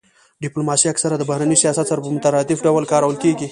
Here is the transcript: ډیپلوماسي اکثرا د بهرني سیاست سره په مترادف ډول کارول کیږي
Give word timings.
ډیپلوماسي 0.43 0.85
اکثرا 0.89 1.15
د 1.19 1.23
بهرني 1.29 1.57
سیاست 1.63 1.85
سره 1.89 1.99
په 2.03 2.09
مترادف 2.17 2.59
ډول 2.67 2.83
کارول 2.91 3.15
کیږي 3.23 3.47